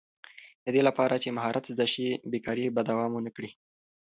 [0.65, 3.49] د دې لپاره چې مهارت زده شي، بېکاري به دوام ونه کړي.